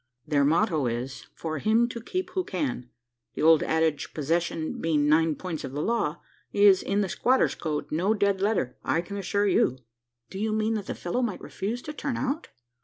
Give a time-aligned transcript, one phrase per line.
[0.27, 2.89] "Their motto is, for `him to keep who can.'
[3.35, 6.19] The old adage, `possession being nine points of the law,'
[6.51, 9.77] is, in the squatter's code, no dead letter, I can assure you."
[10.31, 12.49] "Do you mean, that the fellow might refuse to turn out?"